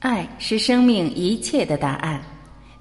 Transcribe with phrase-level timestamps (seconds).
[0.00, 2.20] 爱是生命一切的答案。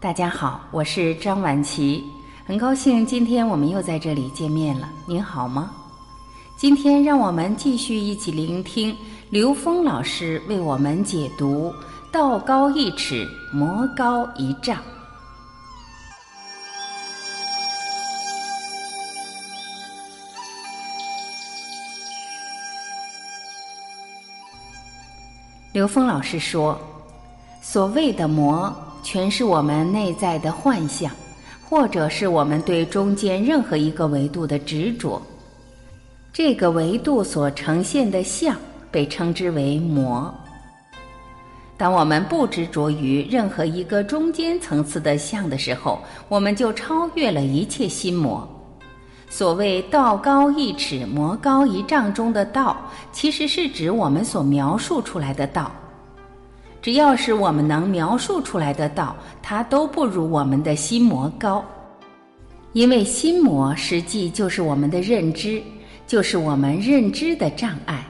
[0.00, 2.02] 大家好，我是张晚琪，
[2.44, 4.90] 很高兴今天我们又在这里见面了。
[5.06, 5.70] 您好吗？
[6.56, 8.96] 今天让我们继续一起聆听
[9.30, 11.72] 刘峰老师为我们解读
[12.10, 14.82] “道高一尺，魔高一丈”。
[25.72, 26.76] 刘峰老师说。
[27.66, 28.70] 所谓的魔，
[29.02, 31.10] 全是我们内在的幻象，
[31.66, 35.20] 或者是我们对中间任何一个维度的执着。
[36.30, 38.54] 这个维度所呈现的相，
[38.90, 40.32] 被称之为魔。
[41.78, 48.46] 当我们不执着于任何一个中间层次的相的时候，我们就超越了一切心魔。
[49.30, 52.76] 所谓“道高一尺，魔高一丈”中的道，
[53.10, 55.72] 其实是指我们所描述出来的道。
[56.84, 61.64] 只要是我们能描述出来的道，它都不如我们的心魔高，
[62.74, 65.62] 因为心魔实际就是我们的认知，
[66.06, 68.06] 就是我们认知的障碍。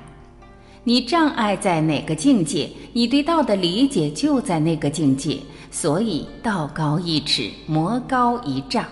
[0.82, 5.38] 你障碍在哪个境界，你对道的理解就在那个境界。
[5.70, 8.84] 所以道高一尺，魔高一丈。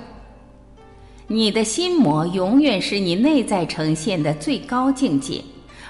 [1.26, 5.42] 你的心魔永远是你内在呈现的最高境界。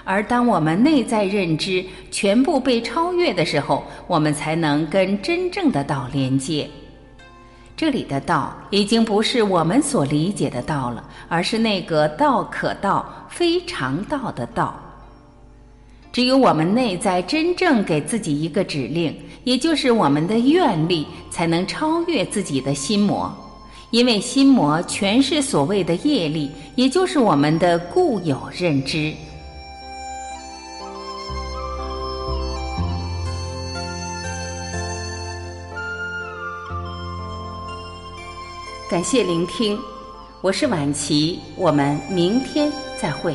[0.05, 6.69] 而当我们内在认知全部被超越的时候，我们才能跟真正的道连接。
[7.77, 14.79] 这里的道已经不是我们所理解的道了，而是那个道可道、非常道的道。
[16.13, 23.35] 只有我们内在真正给自己一个指令，也就是我们的愿力，才能超越自己的心魔。
[23.91, 29.13] 因为心魔全是所谓的业力，也就是我们的固有认知。
[38.93, 39.79] 感谢聆听，
[40.43, 42.71] 我是晚琪，我们明天
[43.01, 43.35] 再会。